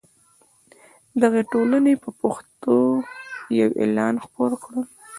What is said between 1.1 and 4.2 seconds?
دغې ټولنې په پښتو یو اعلان